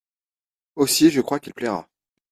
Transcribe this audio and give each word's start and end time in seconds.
Aussi 0.75 1.11
je 1.11 1.21
crois 1.21 1.39
qu’il 1.39 1.53
plaira… 1.53 1.87